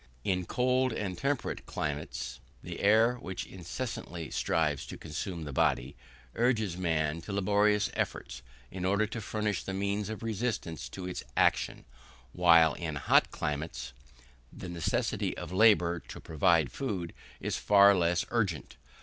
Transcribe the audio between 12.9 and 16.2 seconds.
hot climates, the necessity of labour to